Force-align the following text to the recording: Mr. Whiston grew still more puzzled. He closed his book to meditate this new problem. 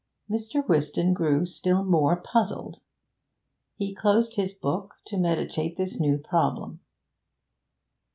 Mr. 0.27 0.67
Whiston 0.67 1.13
grew 1.13 1.45
still 1.45 1.83
more 1.83 2.15
puzzled. 2.15 2.79
He 3.75 3.93
closed 3.93 4.35
his 4.35 4.51
book 4.51 4.95
to 5.05 5.15
meditate 5.15 5.77
this 5.77 5.99
new 5.99 6.17
problem. 6.17 6.79